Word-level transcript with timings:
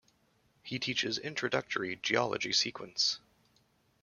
He 0.63 0.79
teaches 0.79 1.19
introductory 1.19 1.95
geology 1.95 2.53
sequence. 2.53 3.19